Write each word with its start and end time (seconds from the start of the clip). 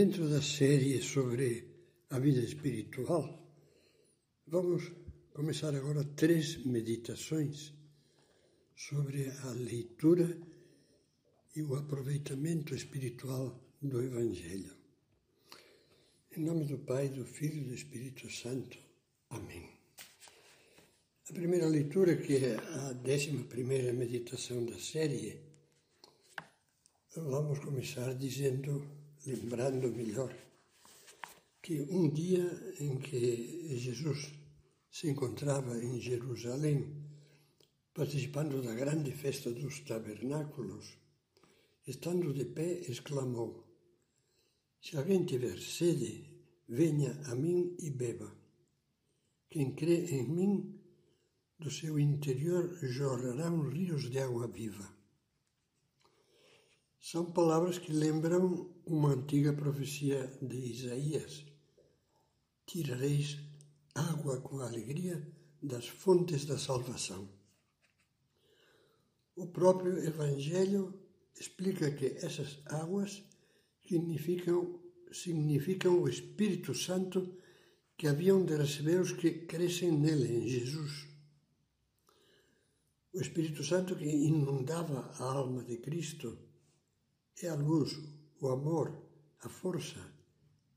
Dentro 0.00 0.30
da 0.30 0.40
série 0.40 1.02
sobre 1.02 1.46
a 2.08 2.18
vida 2.18 2.40
espiritual, 2.40 3.22
vamos 4.46 4.90
começar 5.34 5.74
agora 5.74 6.02
três 6.16 6.64
meditações 6.64 7.74
sobre 8.74 9.28
a 9.28 9.50
leitura 9.50 10.40
e 11.54 11.62
o 11.62 11.74
aproveitamento 11.74 12.74
espiritual 12.74 13.62
do 13.82 14.02
Evangelho. 14.02 14.74
Em 16.34 16.44
nome 16.44 16.64
do 16.64 16.78
Pai, 16.78 17.10
do 17.10 17.26
Filho 17.26 17.60
e 17.60 17.64
do 17.64 17.74
Espírito 17.74 18.30
Santo. 18.30 18.78
Amém. 19.28 19.68
A 21.28 21.32
primeira 21.34 21.66
leitura, 21.66 22.16
que 22.16 22.36
é 22.36 22.56
a 22.56 22.92
décima 22.94 23.44
primeira 23.44 23.92
meditação 23.92 24.64
da 24.64 24.78
série, 24.78 25.42
vamos 27.14 27.58
começar 27.58 28.14
dizendo, 28.14 28.99
lembrando 29.26 29.90
melhor, 29.92 30.34
que 31.62 31.82
um 31.82 32.08
dia 32.08 32.74
em 32.80 32.98
que 32.98 33.76
Jesus 33.78 34.32
se 34.90 35.08
encontrava 35.08 35.76
em 35.78 36.00
Jerusalém, 36.00 36.86
participando 37.94 38.62
da 38.62 38.74
grande 38.74 39.12
festa 39.12 39.52
dos 39.52 39.80
tabernáculos, 39.80 40.96
estando 41.86 42.32
de 42.32 42.44
pé, 42.46 42.80
exclamou: 42.88 43.64
Se 44.80 44.96
alguém 44.96 45.24
tiver 45.24 45.58
sede, 45.58 46.24
venha 46.68 47.12
a 47.26 47.34
mim 47.34 47.76
e 47.78 47.90
beba. 47.90 48.32
Quem 49.50 49.74
crê 49.74 50.06
em 50.06 50.28
mim, 50.28 50.80
do 51.58 51.70
seu 51.70 51.98
interior 51.98 52.74
jorrarão 52.82 53.68
rios 53.68 54.08
de 54.10 54.18
água 54.18 54.46
viva. 54.48 54.99
São 57.02 57.32
palavras 57.32 57.78
que 57.78 57.92
lembram 57.92 58.70
uma 58.84 59.14
antiga 59.14 59.54
profecia 59.54 60.26
de 60.42 60.56
Isaías: 60.56 61.46
Tirareis 62.66 63.38
água 63.94 64.38
com 64.42 64.60
alegria 64.60 65.26
das 65.62 65.88
fontes 65.88 66.44
da 66.44 66.58
salvação. 66.58 67.26
O 69.34 69.46
próprio 69.46 69.98
Evangelho 70.04 71.00
explica 71.34 71.90
que 71.90 72.18
essas 72.18 72.60
águas 72.66 73.22
significam, 73.88 74.78
significam 75.10 76.02
o 76.02 76.08
Espírito 76.08 76.74
Santo 76.74 77.34
que 77.96 78.08
haviam 78.08 78.44
de 78.44 78.56
receber 78.56 79.00
os 79.00 79.12
que 79.12 79.46
crescem 79.46 79.90
nele, 79.90 80.36
em 80.36 80.46
Jesus. 80.46 81.08
O 83.14 83.20
Espírito 83.22 83.64
Santo 83.64 83.96
que 83.96 84.04
inundava 84.04 85.10
a 85.18 85.24
alma 85.24 85.64
de 85.64 85.78
Cristo 85.78 86.49
é 87.42 87.48
a 87.48 87.54
luz, 87.54 87.98
o 88.40 88.48
amor, 88.48 88.96
a 89.42 89.48
força 89.48 90.00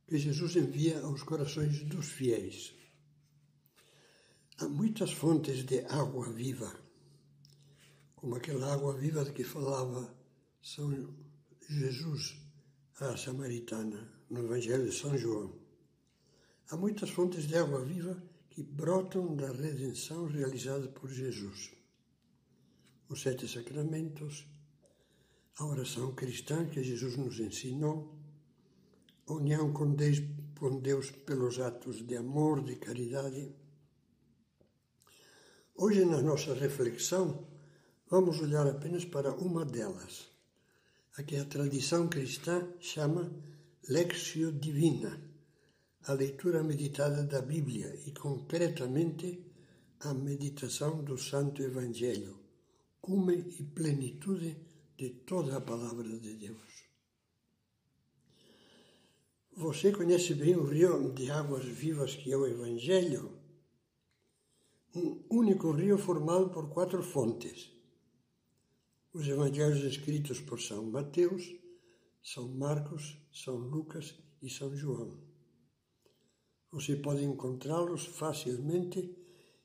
que 0.08 0.18
Jesus 0.18 0.56
envia 0.56 1.02
aos 1.02 1.23
corações 1.23 1.84
dos 1.84 2.08
fiéis. 2.08 2.73
Há 4.58 4.68
muitas 4.68 5.12
fontes 5.12 5.66
de 5.66 5.80
água 5.86 6.30
viva, 6.32 6.72
como 8.16 8.36
aquela 8.36 8.72
água 8.72 8.94
viva 8.94 9.26
de 9.26 9.32
que 9.32 9.44
falava 9.44 10.16
São 10.62 11.16
Jesus 11.68 12.38
à 13.00 13.17
Samaritana, 13.17 14.08
no 14.30 14.44
Evangelho 14.45 14.86
de 14.90 14.95
São 14.95 15.17
João. 15.17 15.54
Há 16.70 16.78
muitas 16.78 17.10
fontes 17.10 17.48
de 17.48 17.58
água 17.58 17.84
viva 17.84 18.22
que 18.50 18.62
brotam 18.62 19.36
da 19.36 19.52
redenção 19.52 20.28
realizada 20.28 20.88
por 20.88 21.10
Jesus. 21.10 21.72
Os 23.10 23.22
sete 23.22 23.48
sacramentos, 23.48 24.45
a 25.59 25.66
oração 25.66 26.16
cristã 26.16 26.66
que 26.66 26.84
Jesus 26.84 27.16
nos 27.16 27.40
ensinou, 27.40 28.18
união 29.28 29.72
com 29.72 29.94
Deus, 29.94 30.20
com 30.58 30.80
Deus 30.80 31.12
pelos 31.12 31.60
atos 31.60 32.05
de 32.05 32.16
amor, 32.16 32.64
de 32.64 32.76
caridade. 32.77 33.54
Hoje, 35.76 36.05
na 36.05 36.22
nossa 36.22 36.54
reflexão, 36.55 37.48
vamos 38.10 38.39
olhar 38.42 38.66
apenas 38.67 39.05
para 39.05 39.32
uma 39.36 39.64
delas, 39.64 40.27
a 41.17 41.23
que 41.23 41.36
a 41.36 41.45
tradição 41.45 42.08
cristã 42.08 42.67
chama 42.80 43.32
Lexio 43.88 44.52
Divina, 44.52 45.22
a 46.06 46.14
leitura 46.14 46.64
meditada 46.64 47.23
da 47.23 47.42
Bíblia 47.42 47.95
e, 48.08 48.11
concretamente, 48.11 49.45
a 50.00 50.14
meditação 50.14 51.04
do 51.04 51.17
Santo 51.17 51.61
Evangelho, 51.61 52.39
cume 53.00 53.36
e 53.60 53.64
plenitude 53.64 54.73
de 55.03 55.09
toda 55.09 55.58
a 55.58 55.61
palavra 55.61 56.08
de 56.17 56.33
Deus. 56.36 56.71
Você 59.52 59.91
conhece 59.91 60.33
bem 60.33 60.55
o 60.55 60.64
rio 60.64 61.11
de 61.11 61.30
águas 61.30 61.65
vivas 61.65 62.15
que 62.15 62.31
é 62.31 62.37
o 62.37 62.47
Evangelho? 62.47 63.37
Um 64.95 65.21
único 65.30 65.71
rio 65.71 65.97
formado 65.97 66.52
por 66.52 66.69
quatro 66.69 67.03
fontes. 67.03 67.69
Os 69.11 69.27
evangelhos 69.27 69.83
escritos 69.83 70.39
por 70.39 70.61
São 70.61 70.86
Mateus, 70.86 71.53
São 72.23 72.47
Marcos, 72.47 73.17
São 73.33 73.58
Lucas 73.58 74.15
e 74.41 74.49
São 74.49 74.73
João. 74.73 75.20
Você 76.71 76.95
pode 76.95 77.25
encontrá-los 77.25 78.05
facilmente 78.05 79.14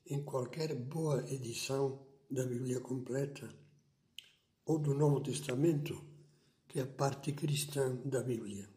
em 0.05 0.21
qualquer 0.21 0.75
boa 0.75 1.17
edição 1.31 2.05
da 2.29 2.45
Bíblia 2.45 2.81
completa 2.81 3.58
ou 4.69 4.77
do 4.77 4.93
Novo 4.93 5.19
Testamento, 5.19 5.99
que 6.67 6.77
é 6.79 6.83
a 6.83 6.93
parte 7.01 7.31
cristã 7.31 7.95
da 8.05 8.21
Bíblia. 8.21 8.69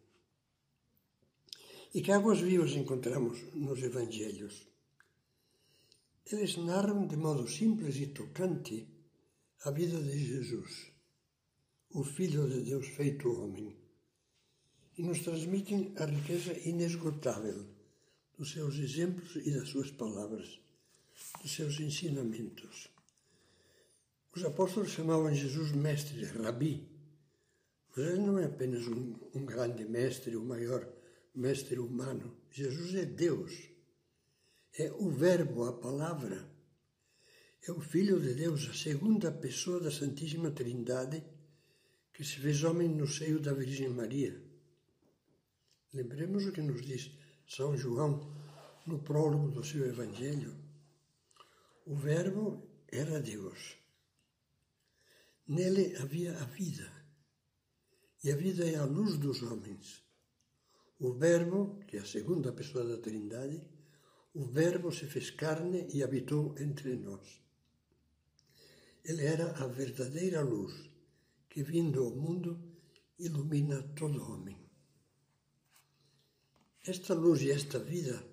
E 1.94 2.00
que 2.00 2.10
águas 2.10 2.40
vivas 2.40 2.72
encontramos 2.72 3.36
nos 3.52 3.78
Evangelhos? 3.82 4.66
Eles 6.32 6.56
narram 6.56 7.06
de 7.06 7.16
modo 7.18 7.46
simples 7.46 7.96
e 7.96 8.06
tocante 8.06 8.88
a 9.66 9.70
vida 9.70 10.02
de 10.02 10.18
Jesus, 10.18 10.90
o 11.90 12.02
Filho 12.02 12.48
de 12.48 12.62
Deus 12.62 12.86
feito 12.86 13.28
homem, 13.28 13.76
e 14.96 15.02
nos 15.02 15.20
transmitem 15.20 15.92
a 15.98 16.06
riqueza 16.06 16.54
inesgotável 16.66 17.66
dos 18.38 18.50
seus 18.50 18.76
exemplos 18.78 19.36
e 19.36 19.50
das 19.50 19.68
suas 19.68 19.90
palavras, 19.90 20.58
dos 21.42 21.52
seus 21.52 21.78
ensinamentos. 21.80 22.91
Os 24.34 24.42
apóstolos 24.44 24.90
chamavam 24.90 25.34
Jesus 25.34 25.72
mestre, 25.72 26.24
rabi, 26.24 26.88
ele 27.94 28.18
não 28.18 28.38
é 28.38 28.46
apenas 28.46 28.88
um, 28.88 29.14
um 29.34 29.44
grande 29.44 29.84
mestre, 29.84 30.34
o 30.36 30.42
maior 30.42 30.88
mestre 31.34 31.78
humano. 31.78 32.34
Jesus 32.50 32.94
é 32.94 33.04
Deus, 33.04 33.52
é 34.78 34.90
o 34.92 35.10
Verbo, 35.10 35.64
a 35.64 35.74
palavra. 35.74 36.50
É 37.68 37.70
o 37.70 37.80
Filho 37.80 38.18
de 38.18 38.32
Deus, 38.32 38.66
a 38.70 38.74
segunda 38.74 39.30
pessoa 39.30 39.78
da 39.78 39.90
Santíssima 39.90 40.50
Trindade, 40.50 41.22
que 42.14 42.24
se 42.24 42.38
fez 42.38 42.64
homem 42.64 42.88
no 42.88 43.06
seio 43.06 43.38
da 43.38 43.52
Virgem 43.52 43.90
Maria. 43.90 44.42
Lembremos 45.92 46.46
o 46.46 46.52
que 46.52 46.62
nos 46.62 46.80
diz 46.80 47.10
São 47.46 47.76
João 47.76 48.34
no 48.86 48.98
prólogo 48.98 49.50
do 49.50 49.62
seu 49.62 49.86
Evangelho. 49.86 50.56
O 51.84 51.94
Verbo 51.94 52.66
era 52.90 53.20
Deus 53.20 53.81
Nele 55.48 55.96
havia 55.96 56.38
a 56.38 56.44
vida, 56.44 56.88
e 58.22 58.30
a 58.30 58.36
vida 58.36 58.64
é 58.64 58.76
a 58.76 58.84
luz 58.84 59.18
dos 59.18 59.42
homens. 59.42 60.04
O 61.00 61.12
Verbo, 61.14 61.80
que 61.88 61.96
é 61.96 62.00
a 62.00 62.04
segunda 62.04 62.52
pessoa 62.52 62.84
da 62.84 62.98
Trindade, 62.98 63.60
o 64.34 64.44
Verbo 64.44 64.92
se 64.92 65.06
fez 65.06 65.30
carne 65.30 65.88
e 65.92 66.00
habitou 66.00 66.54
entre 66.58 66.94
nós. 66.94 67.42
Ele 69.04 69.24
era 69.24 69.50
a 69.58 69.66
verdadeira 69.66 70.42
luz 70.42 70.88
que, 71.50 71.64
vindo 71.64 72.04
ao 72.04 72.12
mundo, 72.12 72.78
ilumina 73.18 73.82
todo 73.96 74.22
homem. 74.22 74.56
Esta 76.86 77.14
luz 77.14 77.42
e 77.42 77.50
esta 77.50 77.80
vida 77.80 78.24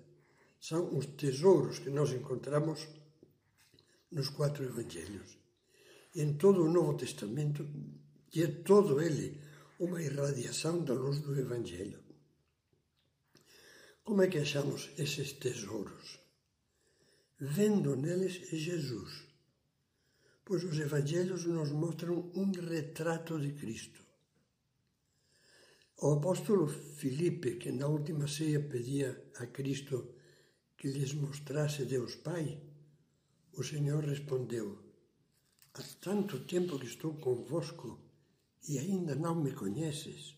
são 0.60 0.96
os 0.96 1.06
tesouros 1.06 1.80
que 1.80 1.90
nós 1.90 2.12
encontramos 2.12 2.86
nos 4.12 4.28
quatro 4.28 4.64
evangelhos 4.64 5.40
em 6.14 6.34
todo 6.34 6.64
o 6.64 6.72
Novo 6.72 6.96
Testamento, 6.96 7.68
e 8.34 8.42
é 8.42 8.46
todo 8.46 9.00
ele 9.00 9.40
uma 9.78 10.02
irradiação 10.02 10.84
da 10.84 10.94
luz 10.94 11.20
do 11.20 11.38
Evangelho. 11.38 12.00
Como 14.04 14.22
é 14.22 14.28
que 14.28 14.38
achamos 14.38 14.90
esses 14.98 15.32
tesouros? 15.32 16.18
Vendo 17.38 17.96
neles 17.96 18.50
Jesus, 18.50 19.24
pois 20.44 20.64
os 20.64 20.78
Evangelhos 20.78 21.44
nos 21.44 21.70
mostram 21.70 22.30
um 22.34 22.50
retrato 22.50 23.38
de 23.38 23.52
Cristo. 23.52 24.04
O 26.02 26.14
apóstolo 26.14 26.66
Filipe, 26.66 27.56
que 27.56 27.70
na 27.70 27.86
última 27.86 28.26
ceia 28.26 28.60
pedia 28.60 29.30
a 29.36 29.46
Cristo 29.46 30.14
que 30.76 30.88
lhes 30.88 31.12
mostrasse 31.12 31.84
Deus 31.84 32.16
Pai, 32.16 32.58
o 33.52 33.62
Senhor 33.62 34.02
respondeu: 34.04 34.89
Há 35.74 35.82
tanto 36.00 36.44
tempo 36.46 36.78
que 36.78 36.86
estou 36.86 37.14
convosco 37.14 37.98
e 38.68 38.78
ainda 38.78 39.14
não 39.14 39.34
me 39.34 39.52
conheces. 39.52 40.36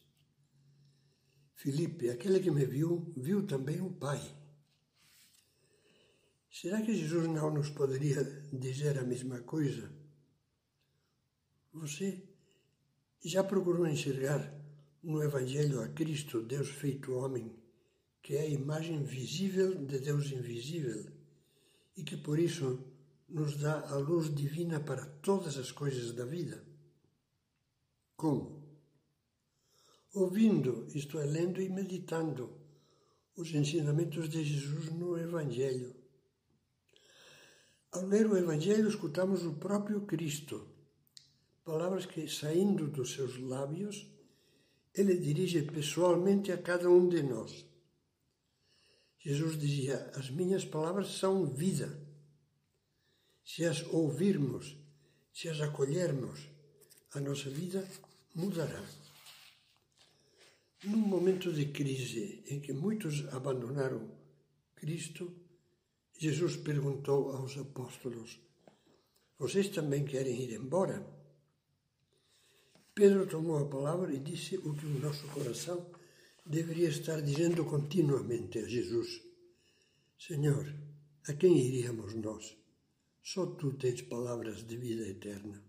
Filipe, 1.54 2.10
aquele 2.10 2.40
que 2.40 2.50
me 2.50 2.66
viu, 2.66 3.12
viu 3.16 3.46
também 3.46 3.80
o 3.80 3.92
Pai. 3.92 4.20
Será 6.50 6.82
que 6.82 6.94
Jesus 6.94 7.28
não 7.28 7.50
nos 7.50 7.70
poderia 7.70 8.22
dizer 8.52 8.98
a 8.98 9.04
mesma 9.04 9.40
coisa? 9.40 9.90
Você 11.72 12.22
já 13.24 13.42
procurou 13.42 13.86
enxergar 13.86 14.52
no 15.02 15.22
Evangelho 15.22 15.80
a 15.80 15.88
Cristo, 15.88 16.42
Deus 16.42 16.68
feito 16.68 17.14
homem, 17.14 17.56
que 18.22 18.36
é 18.36 18.42
a 18.42 18.48
imagem 18.48 19.02
visível 19.02 19.74
de 19.74 19.98
Deus 19.98 20.30
invisível 20.30 21.10
e 21.96 22.02
que 22.02 22.16
por 22.16 22.38
isso 22.38 22.91
nos 23.32 23.56
dá 23.56 23.80
a 23.88 23.96
luz 23.96 24.34
divina 24.34 24.78
para 24.78 25.06
todas 25.06 25.56
as 25.56 25.72
coisas 25.72 26.12
da 26.12 26.24
vida? 26.24 26.62
Como? 28.14 28.62
Ouvindo, 30.14 30.86
isto 30.94 31.18
é, 31.18 31.24
lendo 31.24 31.60
e 31.60 31.68
meditando 31.70 32.60
os 33.34 33.52
ensinamentos 33.54 34.28
de 34.28 34.44
Jesus 34.44 34.90
no 34.90 35.18
Evangelho. 35.18 35.96
Ao 37.90 38.04
ler 38.04 38.26
o 38.26 38.36
Evangelho, 38.36 38.88
escutamos 38.88 39.44
o 39.44 39.54
próprio 39.54 40.02
Cristo, 40.02 40.68
palavras 41.64 42.04
que, 42.04 42.28
saindo 42.28 42.88
dos 42.88 43.12
seus 43.14 43.38
lábios, 43.38 44.06
ele 44.94 45.16
dirige 45.16 45.62
pessoalmente 45.62 46.52
a 46.52 46.58
cada 46.58 46.90
um 46.90 47.08
de 47.08 47.22
nós. 47.22 47.66
Jesus 49.18 49.58
dizia: 49.58 50.10
As 50.14 50.28
minhas 50.28 50.64
palavras 50.64 51.08
são 51.16 51.46
vida. 51.46 52.01
Se 53.44 53.64
as 53.64 53.82
ouvirmos, 53.92 54.76
se 55.32 55.48
as 55.48 55.60
acolhermos, 55.60 56.48
a 57.12 57.20
nossa 57.20 57.50
vida 57.50 57.86
mudará. 58.34 58.82
Num 60.84 60.98
momento 60.98 61.52
de 61.52 61.66
crise 61.66 62.44
em 62.48 62.60
que 62.60 62.72
muitos 62.72 63.26
abandonaram 63.32 64.10
Cristo, 64.74 65.32
Jesus 66.18 66.56
perguntou 66.56 67.30
aos 67.30 67.56
apóstolos: 67.56 68.40
Vocês 69.38 69.68
também 69.68 70.04
querem 70.04 70.40
ir 70.42 70.52
embora? 70.54 71.06
Pedro 72.94 73.26
tomou 73.26 73.58
a 73.58 73.68
palavra 73.68 74.12
e 74.12 74.18
disse 74.18 74.56
o 74.56 74.74
que 74.74 74.86
o 74.86 74.98
nosso 75.00 75.26
coração 75.28 75.90
deveria 76.44 76.88
estar 76.88 77.20
dizendo 77.20 77.64
continuamente 77.64 78.58
a 78.58 78.68
Jesus: 78.68 79.22
Senhor, 80.18 80.66
a 81.28 81.32
quem 81.34 81.56
iríamos 81.56 82.14
nós? 82.14 82.61
Só 83.22 83.46
tu 83.46 83.72
tens 83.74 84.02
palavras 84.02 84.66
de 84.66 84.76
vida 84.76 85.08
eterna. 85.08 85.62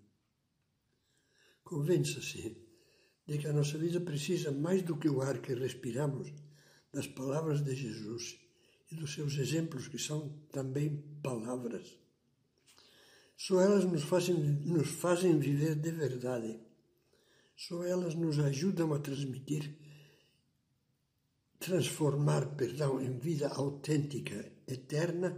Convença-se 1.64 2.58
de 3.28 3.38
que 3.38 3.48
a 3.48 3.54
nossa 3.54 3.78
vida 3.78 4.02
precisa 4.02 4.52
mais 4.52 4.82
do 4.82 4.98
que 4.98 5.08
o 5.08 5.22
ar 5.22 5.40
que 5.40 5.54
respiramos 5.54 6.34
das 6.92 7.08
palavras 7.08 7.62
de 7.62 7.76
Jesus 7.76 8.40
e 8.92 8.96
dos 8.96 9.14
seus 9.14 9.38
exemplos, 9.38 9.88
que 9.88 9.98
são 9.98 10.30
também 10.52 10.98
palavras. 11.22 11.98
Só 13.38 13.62
elas 13.62 13.86
nos 13.86 14.04
fazem, 14.04 14.36
nos 14.36 14.90
fazem 14.90 15.40
viver 15.40 15.76
de 15.76 15.92
verdade. 15.92 16.60
Só 17.56 17.84
elas 17.84 18.16
nos 18.16 18.40
ajudam 18.40 18.94
a 18.94 19.00
transmitir, 19.00 19.76
transformar, 21.60 22.56
perdão, 22.56 23.02
em 23.02 23.18
vida 23.18 23.48
autêntica, 23.48 24.52
eterna, 24.68 25.30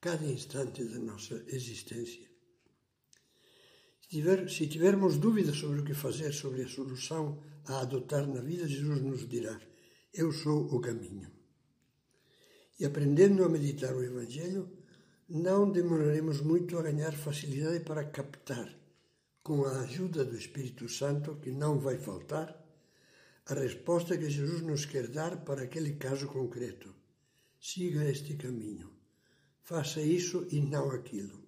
cada 0.00 0.24
instante 0.24 0.82
da 0.84 0.98
nossa 0.98 1.44
existência. 1.48 2.26
Se, 4.00 4.08
tiver, 4.08 4.48
se 4.48 4.66
tivermos 4.66 5.18
dúvidas 5.18 5.56
sobre 5.56 5.80
o 5.80 5.84
que 5.84 5.94
fazer, 5.94 6.32
sobre 6.32 6.62
a 6.62 6.68
solução 6.68 7.42
a 7.66 7.80
adotar 7.80 8.26
na 8.26 8.40
vida, 8.40 8.66
Jesus 8.66 9.02
nos 9.02 9.28
dirá: 9.28 9.60
Eu 10.12 10.32
sou 10.32 10.74
o 10.74 10.80
caminho. 10.80 11.30
E 12.78 12.84
aprendendo 12.84 13.44
a 13.44 13.48
meditar 13.48 13.94
o 13.94 14.02
Evangelho, 14.02 14.70
não 15.28 15.70
demoraremos 15.70 16.40
muito 16.40 16.78
a 16.78 16.82
ganhar 16.82 17.12
facilidade 17.12 17.80
para 17.84 18.04
captar, 18.04 18.74
com 19.42 19.64
a 19.64 19.80
ajuda 19.80 20.24
do 20.24 20.36
Espírito 20.36 20.88
Santo, 20.88 21.36
que 21.36 21.50
não 21.50 21.78
vai 21.78 21.98
faltar, 21.98 22.58
a 23.46 23.54
resposta 23.54 24.16
que 24.16 24.30
Jesus 24.30 24.62
nos 24.62 24.86
quer 24.86 25.08
dar 25.08 25.44
para 25.44 25.62
aquele 25.62 25.94
caso 25.94 26.26
concreto. 26.26 26.94
Siga 27.60 28.08
este 28.08 28.34
caminho. 28.34 28.99
Faça 29.62 30.00
isso 30.00 30.46
e 30.50 30.60
não 30.60 30.90
aquilo. 30.90 31.38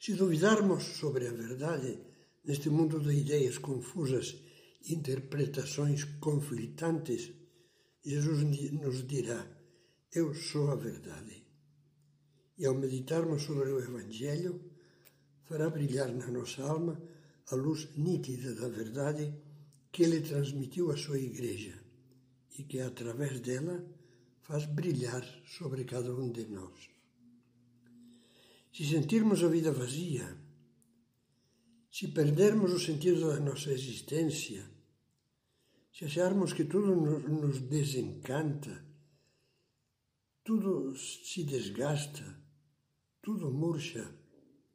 Se 0.00 0.14
duvidarmos 0.14 0.84
sobre 0.84 1.26
a 1.26 1.32
verdade 1.32 1.98
neste 2.44 2.68
mundo 2.70 3.00
de 3.00 3.12
ideias 3.12 3.58
confusas 3.58 4.36
e 4.84 4.94
interpretações 4.94 6.04
conflitantes, 6.20 7.32
Jesus 8.04 8.42
nos 8.72 9.06
dirá: 9.06 9.46
Eu 10.12 10.34
sou 10.34 10.70
a 10.70 10.76
verdade. 10.76 11.44
E 12.58 12.64
ao 12.64 12.74
meditarmos 12.74 13.42
sobre 13.42 13.70
o 13.70 13.80
Evangelho, 13.80 14.60
fará 15.44 15.68
brilhar 15.70 16.12
na 16.12 16.28
nossa 16.28 16.62
alma 16.62 17.00
a 17.50 17.54
luz 17.54 17.88
nítida 17.96 18.54
da 18.54 18.68
verdade 18.68 19.34
que 19.92 20.02
ele 20.04 20.20
transmitiu 20.20 20.90
à 20.90 20.96
sua 20.96 21.18
Igreja 21.18 21.74
e 22.58 22.62
que, 22.64 22.80
através 22.80 23.40
dela, 23.40 23.84
faz 24.46 24.64
brilhar 24.64 25.24
sobre 25.44 25.84
cada 25.84 26.14
um 26.14 26.30
de 26.30 26.46
nós. 26.46 26.88
Se 28.72 28.84
sentirmos 28.84 29.42
a 29.42 29.48
vida 29.48 29.72
vazia, 29.72 30.38
se 31.90 32.08
perdermos 32.08 32.72
o 32.72 32.78
sentido 32.78 33.28
da 33.28 33.40
nossa 33.40 33.72
existência, 33.72 34.70
se 35.92 36.04
acharmos 36.04 36.52
que 36.52 36.64
tudo 36.64 36.94
nos 36.94 37.58
desencanta, 37.60 38.84
tudo 40.44 40.96
se 40.96 41.42
desgasta, 41.42 42.40
tudo 43.20 43.50
murcha, 43.50 44.14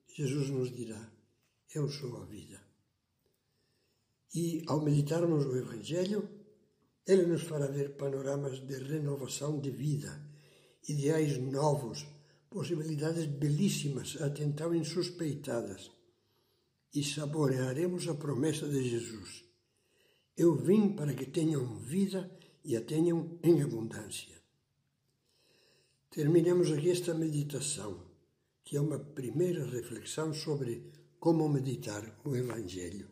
Jesus 0.08 0.50
nos 0.50 0.76
dirá: 0.76 1.10
Eu 1.74 1.88
sou 1.88 2.18
a 2.18 2.26
vida. 2.26 2.62
E 4.34 4.64
ao 4.68 4.84
meditarmos 4.84 5.46
o 5.46 5.56
Evangelho, 5.56 6.41
ele 7.06 7.26
nos 7.26 7.44
fará 7.44 7.68
ver 7.68 7.98
panoramas 7.98 8.60
de 8.60 8.76
renovação 8.76 9.60
de 9.60 9.72
vida, 9.72 10.22
ideais 10.88 11.38
novos, 11.38 12.06
possibilidades 12.50 13.26
belíssimas, 13.26 14.18
até 14.22 14.44
então 14.44 14.74
insuspeitadas. 14.76 15.92
E 16.94 17.04
saborearemos 17.04 18.08
a 18.08 18.14
promessa 18.14 18.68
de 18.68 18.88
Jesus. 18.88 19.46
Eu 20.36 20.56
vim 20.56 20.94
para 20.96 21.14
que 21.14 21.26
tenham 21.26 21.78
vida 21.80 22.30
e 22.64 22.76
a 22.76 22.82
tenham 22.82 23.40
em 23.42 23.62
abundância. 23.62 24.42
Terminemos 26.10 26.72
aqui 26.72 26.92
esta 26.92 27.14
meditação, 27.14 28.04
que 28.64 28.76
é 28.76 28.82
uma 28.82 29.00
primeira 29.00 29.66
reflexão 29.66 30.34
sobre 30.34 30.92
como 31.20 31.48
meditar 31.48 32.20
o 32.26 32.36
Evangelho. 32.36 33.11